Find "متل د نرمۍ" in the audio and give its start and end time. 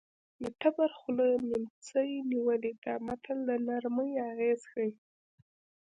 3.07-4.11